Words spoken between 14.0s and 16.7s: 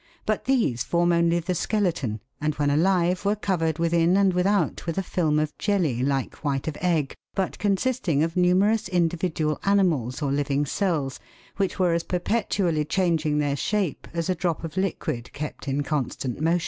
as a drop of liquid kept in constant motion.